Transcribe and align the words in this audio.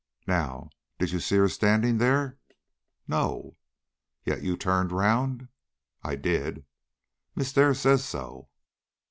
"Now, 0.25 0.71
did 0.97 1.11
you 1.11 1.19
see 1.19 1.35
her 1.35 1.47
standing 1.47 1.99
there?" 1.99 2.39
"No." 3.07 3.55
"Yet 4.25 4.41
you 4.41 4.57
turned 4.57 4.91
round?" 4.91 5.47
"I 6.01 6.15
did?" 6.15 6.65
"Miss 7.35 7.53
Dare 7.53 7.75
says 7.75 8.03
so." 8.03 8.49